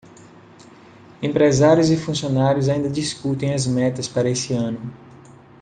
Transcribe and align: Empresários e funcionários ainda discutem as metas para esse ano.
Empresários 1.21 1.91
e 1.91 1.95
funcionários 1.95 2.67
ainda 2.69 2.89
discutem 2.89 3.53
as 3.53 3.67
metas 3.67 4.07
para 4.07 4.27
esse 4.31 4.51
ano. 4.51 4.91